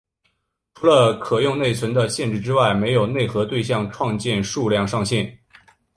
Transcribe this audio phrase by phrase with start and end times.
[0.73, 5.37] 除了可用内存的限制之外没有内核对象创建数量上限。